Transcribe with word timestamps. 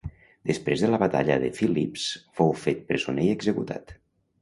Després 0.51 0.83
de 0.85 0.89
la 0.93 0.99
batalla 1.03 1.37
de 1.45 1.53
Filips 1.59 2.09
fou 2.41 2.53
fet 2.65 2.85
presoner 2.91 3.31
i 3.31 3.33
executat. 3.39 3.99